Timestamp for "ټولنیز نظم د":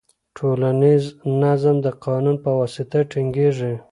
0.37-1.87